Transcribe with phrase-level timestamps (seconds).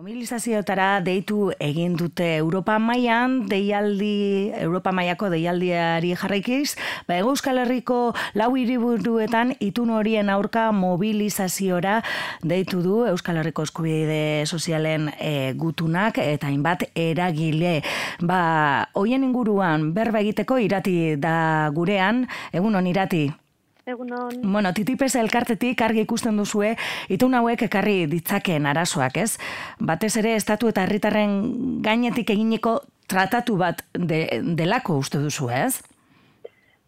[0.00, 8.48] Mobilizazioetara deitu egin dute Europa mailan deialdi Europa mailako deialdiari jarraikiz, ba Euskal Herriko lau
[8.56, 11.98] hiriburuetan itun horien aurka mobilizaziora
[12.40, 17.82] deitu du Euskal Herriko eskubide sozialen e, gutunak eta hainbat eragile.
[18.24, 18.40] Ba,
[18.96, 22.24] hoien inguruan berba egiteko irati da gurean,
[22.56, 23.26] egun on irati.
[23.86, 24.40] Egunon.
[24.42, 26.74] Bueno, titipes elkartetik argi ikusten duzue,
[27.08, 29.38] itun hauek ekarri ditzakeen arazoak, ez?
[29.80, 32.80] Batez ere, estatu eta herritarren gainetik eginiko
[33.10, 34.26] tratatu bat de,
[34.56, 35.80] delako uste duzu, ez?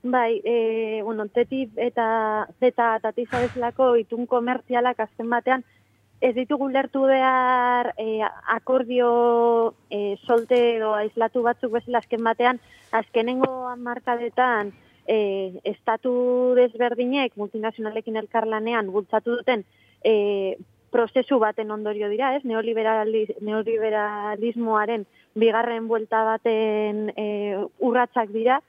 [0.03, 5.63] Bai, e, bueno, tetip eta zeta eta tizabezlako itun komertzialak azken batean,
[6.23, 8.23] ez ditugu lertu behar e,
[8.55, 12.59] akordio e, solte edo aislatu batzuk bezala azken batean,
[12.91, 14.73] azkenengo markadetan,
[15.07, 19.65] e, estatu desberdinek multinazionalekin elkarlanean bultzatu duten
[20.05, 20.57] e,
[20.93, 22.45] prozesu baten ondorio dira, ez?
[22.45, 28.61] neoliberalismoaren bigarren buelta baten e, urratsak dira,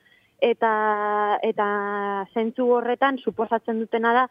[0.43, 1.67] eta, eta
[2.33, 4.27] zentzu horretan suposatzen dutena da,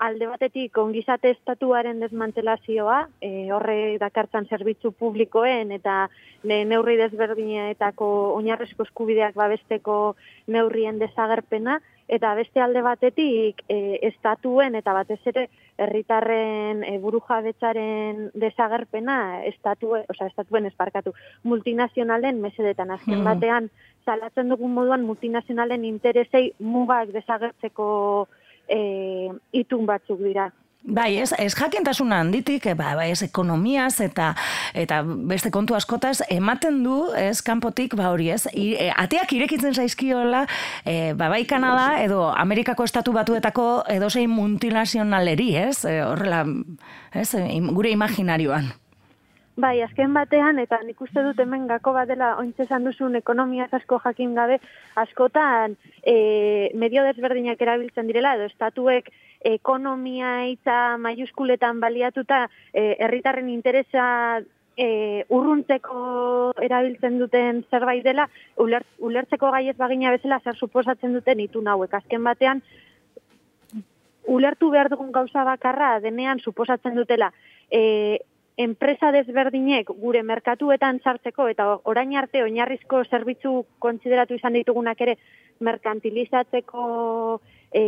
[0.00, 6.06] alde batetik ongizate estatuaren desmantelazioa, e, horre dakartzan zerbitzu publikoen eta
[6.48, 9.96] ne, neurri desberdinetako oinarrezko eskubideak babesteko
[10.48, 11.78] neurrien desagerpena,
[12.10, 15.46] eta beste alde batetik e, estatuen eta batez ere
[15.78, 23.28] herritarren e, burujabetzaren desagerpena estatu, osea estatuen esparkatu multinazionalen mesedetan azken hmm.
[23.30, 23.70] batean
[24.08, 27.86] salatzen dugun moduan multinazionalen interesei mugak desagertzeko
[28.70, 28.80] e,
[29.52, 30.50] itun batzuk dira.
[30.80, 34.30] Bai, ez, ez jakintasuna handitik, e, ba, ba, ez ekonomiaz eta
[34.72, 39.76] eta beste kontu askotaz ematen du, ez kanpotik, ba hori ez, i, e, ateak irekitzen
[39.76, 40.46] zaizkiola,
[40.88, 46.46] e, ba, bai Kanada edo Amerikako estatu batuetako edo zein multinazionaleri, ez, e, horrela,
[47.12, 47.28] ez,
[47.76, 48.72] gure imaginarioan.
[49.60, 53.66] Bai, azken batean, eta nik uste dut hemen gako bat dela ointze esan duzun ekonomia
[53.76, 54.56] asko jakin gabe,
[55.02, 56.14] askotan e,
[56.82, 59.10] medio desberdinak erabiltzen direla, edo estatuek
[59.50, 64.06] ekonomia eta maiuskuletan baliatuta e, herritarren interesa
[64.76, 64.88] e,
[65.28, 72.00] urruntzeko erabiltzen duten zerbait dela, ulertzeko gaiez bagina bezala zer suposatzen duten itun hauek.
[72.00, 72.64] Azken batean,
[74.24, 77.34] ulertu behar dugun gauza bakarra denean suposatzen dutela,
[77.68, 78.20] e,
[78.60, 83.52] enpresa desberdinek gure merkatuetan sartzeko eta orain arte oinarrizko zerbitzu
[83.84, 85.16] kontsideratu izan ditugunak ere
[85.64, 86.84] merkantilizatzeko
[87.72, 87.82] e,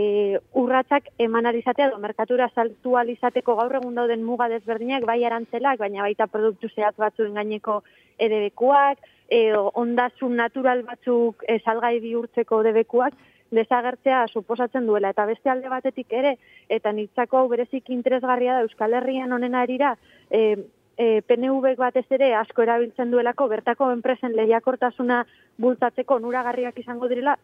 [0.63, 6.07] urratzak eman alizatea edo merkatura saltu alizateko gaur egun dauden muga desberdinak bai arantzelak, baina
[6.07, 7.83] baita produktu zehatz batzuen gaineko
[8.19, 13.17] edebekuak, e, ondasun natural batzuk e, salgai bihurtzeko edebekuak,
[13.53, 15.13] desagertzea suposatzen duela.
[15.13, 16.37] Eta beste alde batetik ere
[16.69, 19.95] eta nitzako hau berezik interesgarria da Euskal Herrian honen arira
[20.31, 20.57] e,
[20.97, 25.25] e, PNV batez ere asko erabiltzen duelako bertako enpresen lehiakortasuna
[25.59, 27.37] bultatzeko nuragarriak izango direla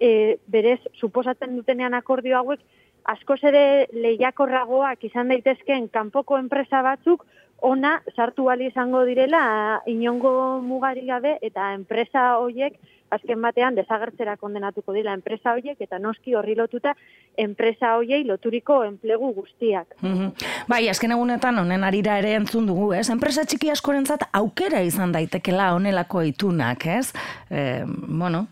[0.00, 2.60] e, berez suposatzen dutenean akordio hauek
[3.04, 7.26] asko ere lehiakorragoak izan daitezkeen kanpoko enpresa batzuk
[7.62, 12.78] ona sartu bali izango direla inongo mugari gabe eta enpresa hoiek
[13.10, 16.94] azken batean desagertzera kondenatuko dira enpresa hoiek eta noski horri lotuta
[17.36, 19.96] enpresa hoiei loturiko enplegu guztiak.
[20.00, 20.30] Mm
[20.70, 23.08] Bai, azken egunetan honen arira ere entzun dugu, ez?
[23.10, 27.10] Enpresa txiki askorentzat aukera izan daitekela honelako itunak, ez?
[27.50, 28.44] E, bueno,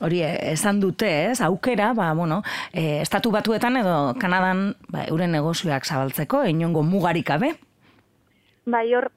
[0.00, 1.40] hori esan dute, ez?
[1.44, 7.54] Aukera, ba, bueno, e, estatu batuetan edo Kanadan ba, euren negozioak zabaltzeko, inongo mugarikabe?
[8.64, 9.10] Bai, hor,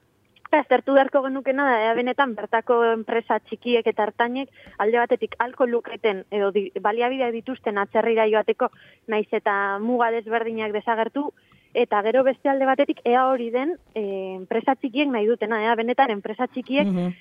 [0.54, 6.24] aztertu beharko genukena da, ea benetan bertako enpresa txikiek eta hartainek alde batetik alko luketen
[6.30, 8.70] edo di, baliabideak dituzten atzerrira joateko
[9.08, 11.32] naiz eta muga desberdinak desagertu,
[11.74, 14.02] eta gero beste alde batetik ea hori den e,
[14.36, 17.12] enpresa txikiek nahi dutena, ea benetan enpresa txikiek mm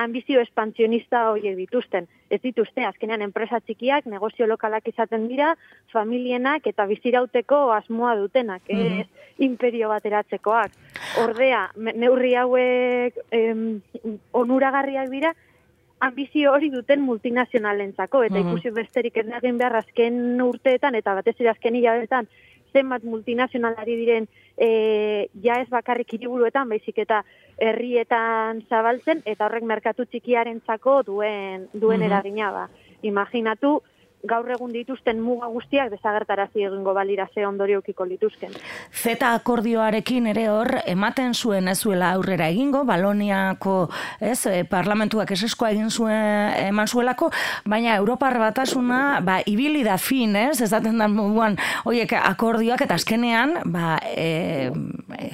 [0.00, 2.06] ambizio espantzionista horiek dituzten.
[2.30, 5.50] Ez dituzte, azkenean enpresa txikiak, negozio lokalak izaten dira,
[5.92, 9.00] familienak eta bizirauteko asmoa dutenak, mm -hmm.
[9.00, 9.06] ez
[9.38, 10.70] imperio bateratzekoak.
[11.24, 13.82] Ordea, neurri hauek em,
[14.32, 15.34] onuragarriak dira,
[16.00, 21.50] ambizio hori duten multinazionalentzako, eta ikusi besterik ez egin behar azken urteetan, eta batez ere
[21.52, 22.28] azken hilabetan,
[22.72, 24.26] zenbat multinazionalari diren
[24.56, 27.22] e, ja ez bakarrik hiriburuetan baizik eta
[27.60, 32.68] herrietan zabaltzen eta horrek merkatu txikiarentzako duen duen mm eragina ba.
[33.02, 33.80] Imaginatu
[34.28, 38.52] gaur egun dituzten muga guztiak desagertarazi egingo balira ze ondoriokiko lituzken.
[38.92, 43.88] Zeta akordioarekin ere hor, ematen zuen ez zuela aurrera egingo, Baloniako
[44.20, 47.30] ez, eh, parlamentuak eseskoa egin zuen eman zuelako,
[47.64, 52.98] baina Europar batasuna, ba, ibili da fin, ez, ez daten da moduan, oiek akordioak eta
[53.00, 54.70] azkenean, ba, e,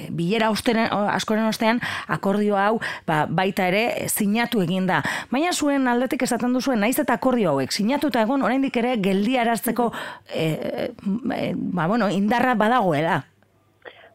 [0.09, 5.01] bilera osteren, askoren ostean, akordio hau, ba, baita ere, sinatu egin da.
[5.31, 9.91] Baina zuen aldetik esaten duzuen, naiz eta akordio hauek, sinatuta egon, oraindik ere geldiarazteko
[10.33, 13.23] e, e, ba, bueno, indarra badagoela.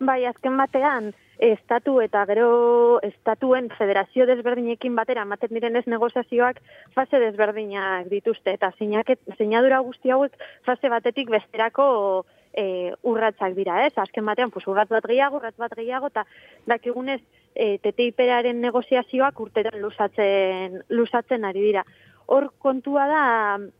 [0.02, 1.12] Bai, azken batean,
[1.42, 6.60] estatu eta gero estatuen federazio desberdinekin batera ematen diren ez negoziazioak
[6.94, 10.36] fase desberdinak dituzte eta sinadura guzti hauek
[10.66, 11.88] fase batetik besterako
[12.52, 13.92] e, urratzak dira, ez?
[13.98, 16.26] Azken batean, pues, urratz bat gehiago, urratz bat gehiago, eta
[16.68, 17.20] dakigunez
[17.54, 21.86] e, TTIP-aren negoziazioak urtetan lusatzen, lusatzen ari dira
[22.32, 23.24] hor kontua da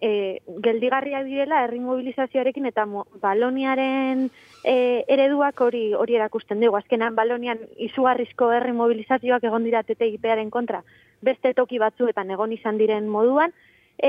[0.05, 2.85] e, geldigarriak direla herri mobilizazioarekin eta
[3.23, 4.27] baloniaren
[4.65, 4.75] e,
[5.15, 6.77] ereduak hori hori erakusten dugu.
[6.77, 10.83] Azkenan balonian izugarrizko herri mobilizazioak egon dira TTIParen kontra
[11.23, 13.55] beste toki batzuetan egon izan diren moduan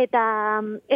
[0.01, 0.25] eta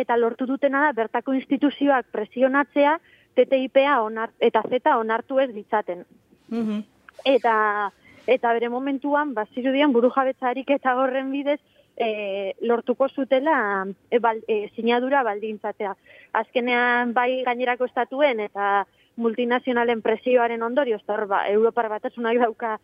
[0.02, 2.98] eta lortu dutena da bertako instituzioak presionatzea
[3.38, 6.04] TTIPa onar, eta Z onartu ez ditzaten.
[6.50, 6.84] Mm
[7.26, 7.92] Eta
[8.28, 11.60] eta bere momentuan bazirudien burujabetzarik eta horren bidez
[11.98, 15.96] e, lortuko zutela e, bal, e, sinadura baldintzatea.
[16.34, 18.86] Azkenean bai gainerako estatuen eta
[19.18, 22.78] multinazionalen presioaren ondorio, ez ba, Europar batasunak dauka,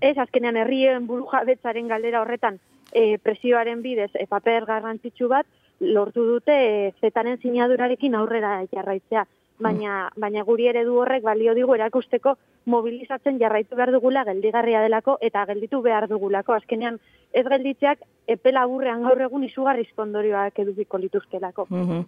[0.00, 2.60] ez azkenean herrien buruja betzaren galdera horretan
[2.92, 5.46] e, presioaren bidez e, paper garrantzitsu bat,
[5.80, 9.26] lortu dute e, zetaren sinadurarekin aurrera jarraitzea.
[9.58, 12.36] Baina, baina guri ere du horrek balio digu erakusteko
[12.68, 16.54] mobilizatzen jarraitu behar dugula geldigarria delako eta gelditu behar dugulako.
[16.54, 17.00] Azkenean
[17.32, 21.66] ez gelditzeak epela burrean gaur egun izugarrizko ondorioak edukiko lituzkelako.
[21.70, 22.04] Mm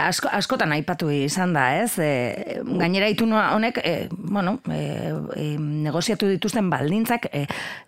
[0.00, 1.94] asko, askotan aipatu izan da, ez?
[1.98, 7.46] E, gainera itu honek, e, bueno, e, e, negoziatu dituzten baldintzak, e,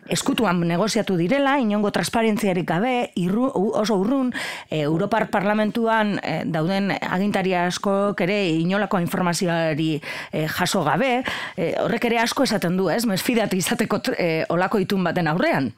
[0.09, 4.33] eskutuan negoziatu direla, inongo transparentziarik gabe, irru, oso urrun,
[4.71, 8.41] e, Europar Parlamentuan e, dauden agintari asko ere
[8.83, 10.01] inolako informazioari
[10.33, 11.23] e, jaso gabe,
[11.57, 13.07] e, horrek ere asko esaten du, ez?
[13.07, 15.73] Mesfidatu izateko e, olako itun baten aurrean.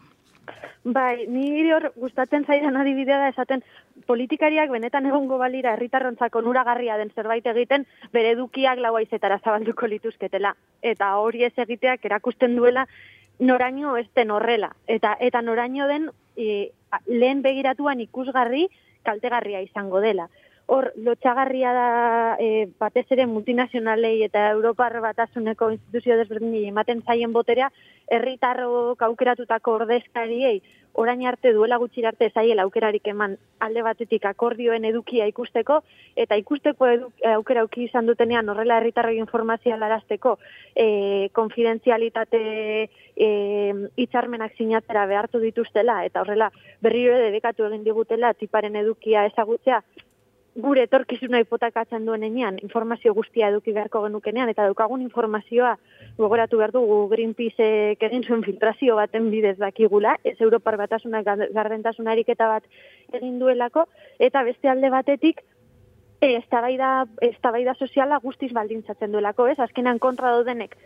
[0.85, 3.63] Bai, ni hor gustatzen zaidan adibidea da esaten
[4.07, 10.55] politikariak benetan egongo balira herritarrontzako nuragarria den zerbait egiten bere edukiak lau zabalduko lituzketela.
[10.83, 12.87] Eta hori ez egiteak erakusten duela
[13.39, 14.75] noraino ez den horrela.
[14.87, 16.71] Eta, eta noraino den e,
[17.07, 18.69] lehen begiratuan ikusgarri
[19.05, 20.29] kaltegarria izango dela
[20.67, 21.89] hor lotxagarria da
[22.41, 27.71] e, batez ere multinazionalei eta Europar batasuneko instituzio desberdinei ematen zaien boterea,
[28.09, 30.63] herritarro aukeratutako ordezkariei
[30.95, 35.81] orain arte duela gutxi arte zaiela aukerarik eman alde batetik akordioen edukia ikusteko
[36.25, 40.37] eta ikusteko edu, aukera auki izan dutenean horrela herritarroi informazioa larazteko
[40.77, 42.43] e, konfidenzialitate
[43.17, 43.29] e,
[44.07, 46.51] itxarmenak sinatera behartu dituztela eta horrela
[46.81, 49.83] berriro dedikatu egin digutela tiparen edukia ezagutzea
[50.55, 55.75] gure etorkizuna hipotekatzen duen enean, informazio guztia eduki beharko genukenean, eta daukagun informazioa
[56.19, 57.67] gogoratu behar dugu Greenpeace
[57.99, 62.69] egin zuen filtrazio baten bidez dakigula, ez Europar batasuna gardentasun ariketa bat
[63.13, 65.43] egin duelako, eta beste alde batetik,
[66.21, 69.59] ez eztabaida soziala guztiz baldintzatzen duelako, ez?
[69.59, 70.77] Azkenean kontra daudenek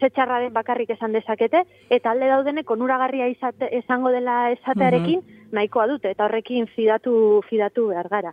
[0.00, 5.52] zetxarra den bakarrik esan dezakete, eta alde daudenek onuragarria izate, esango dela esatearekin mhm.
[5.52, 8.32] nahikoa dute, eta horrekin fidatu, fidatu behar gara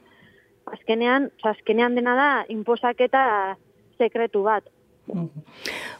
[0.73, 3.23] azkenean, azkenean dena da, inposaketa
[3.97, 4.67] sekretu bat.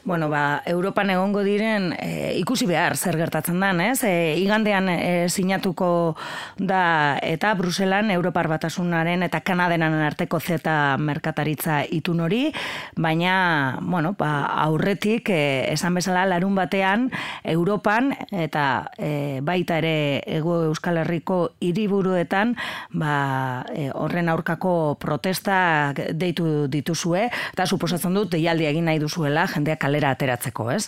[0.04, 4.00] Bueno, ba, Europan egongo diren e, ikusi behar zer gertatzen dan, ez?
[4.06, 6.16] E, igandean e, sinatuko
[6.56, 12.52] da eta Bruselan Europar batasunaren eta Kanadenan arteko zeta merkataritza itun hori,
[12.96, 15.42] baina, bueno, ba, aurretik e,
[15.74, 17.10] esan bezala larun batean
[17.44, 18.64] Europan eta
[18.96, 22.54] e, baita ere ego Euskal Herriko hiriburuetan
[22.94, 29.76] ba, e, horren aurkako protesta deitu dituzue, eta suposatzen dut deialdi egin nahi duzuela jendea
[29.76, 30.84] kalera ateratzeko, ez?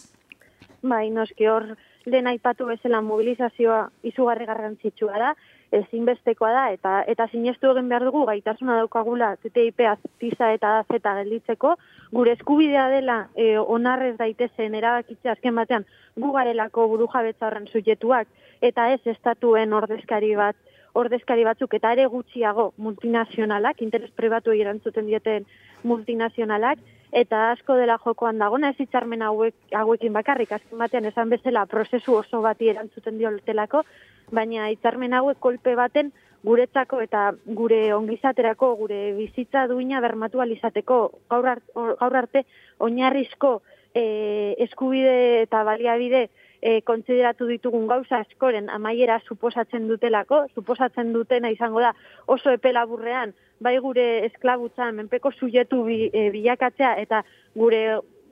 [0.82, 1.72] Bai, noski hor
[2.06, 5.34] lehen aipatu bezala mobilizazioa izugarri garrantzitsua da,
[5.72, 11.76] ezinbestekoa da, eta eta sinestu egin behar dugu gaitasuna daukagula TTIP aztiza eta zeta gelditzeko,
[12.12, 18.28] gure eskubidea dela e, onarrez daitezen erabakitze azken batean gu garelako buru jabetza horren sujetuak,
[18.60, 20.56] eta ez estatuen ordezkari bat,
[20.94, 25.48] ordezkari batzuk, eta ere gutxiago multinazionalak, interes pribatu erantzuten dieten
[25.88, 31.66] multinazionalak, eta asko dela jokoan dagona ez hitzarmen hauek, hauekin bakarrik, azken batean esan bezala
[31.66, 33.84] prozesu oso bati erantzuten diotelako,
[34.32, 40.98] baina hitzarmen hauek kolpe baten guretzako eta gure ongizaterako, gure bizitza duina bermatu alizateko
[41.30, 42.44] gaur, gaur arte
[42.80, 43.60] oinarrizko
[43.94, 46.28] e, eskubide eta baliabide
[46.62, 51.92] e, kontsideratu ditugun gauza askoren amaiera suposatzen dutelako, suposatzen dutena izango da
[52.30, 57.22] oso epelaburrean, bai gure esklabutzan, menpeko sujetu bi, e, bilakatzea eta
[57.58, 57.82] gure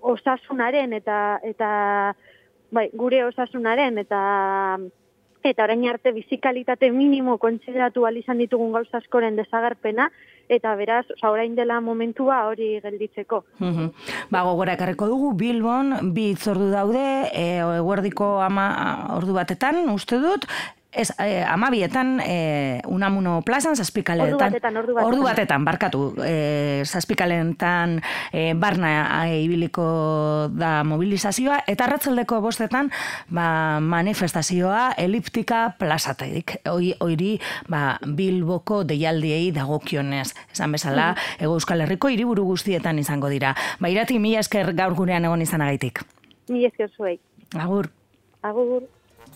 [0.00, 1.70] osasunaren eta eta
[2.70, 4.22] bai, gure osasunaren eta
[5.44, 10.10] eta orain arte bizikalitate minimo kontsideratu izan ditugun gauza askoren desagerpena,
[10.48, 13.44] eta beraz, orain dela momentua hori gelditzeko.
[13.58, 13.88] Mm
[14.30, 18.66] Ba, gogora ekarriko dugu, Bilbon, bi itzordu daude, e, eguerdiko ama
[19.16, 20.46] ordu batetan, uste dut,
[20.92, 24.34] Ez, eh, amabietan, eh, unamuno plazan, zazpikaletan...
[24.34, 25.12] Ordu batetan, ordu batetan.
[25.12, 26.00] Ordu batetan, barkatu.
[26.26, 28.00] Eh, zazpikaletan,
[28.32, 32.90] eh, barna eh, ibiliko da mobilizazioa, eta ratzaldeko bostetan,
[33.30, 36.58] ba, manifestazioa eliptika plazateik.
[36.66, 37.36] Hoi, oiri,
[37.70, 40.34] ba, bilboko deialdiei dagokionez.
[40.50, 41.42] Esan bezala, mm.
[41.46, 43.54] ego euskal herriko hiriburu guztietan izango dira.
[43.78, 46.02] Ba, irati, mila esker gaur gurean egon izan agaitik.
[46.50, 47.20] Mila esker zuei.
[47.54, 47.94] Agur.
[48.42, 48.88] Agur.